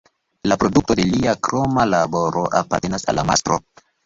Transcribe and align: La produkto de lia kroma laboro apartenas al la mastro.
La 0.51 0.55
produkto 0.61 0.95
de 0.99 1.05
lia 1.09 1.35
kroma 1.49 1.85
laboro 1.91 2.47
apartenas 2.63 3.07
al 3.13 3.21
la 3.21 3.29
mastro. 3.31 3.61